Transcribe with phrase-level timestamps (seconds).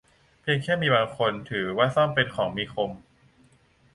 [0.41, 2.91] เพียงแค่มีบางคนถือว่าส้อมเป็นของมีคม